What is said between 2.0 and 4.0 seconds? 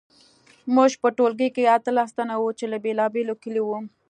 تنه وو چې له بیلابیلو کلیو وو